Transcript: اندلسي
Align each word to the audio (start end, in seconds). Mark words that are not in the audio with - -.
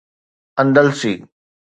اندلسي 0.61 1.13